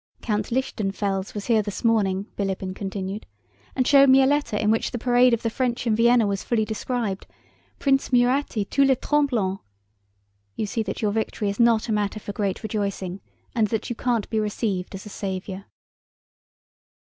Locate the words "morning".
1.85-2.25